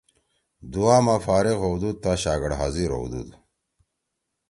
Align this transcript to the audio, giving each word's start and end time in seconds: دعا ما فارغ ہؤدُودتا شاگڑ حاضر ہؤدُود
دعا 0.73 0.97
ما 1.05 1.15
فارغ 1.25 1.57
ہؤدُودتا 1.63 2.11
شاگڑ 2.23 2.51
حاضر 2.59 2.89
ہؤدُود 2.95 3.29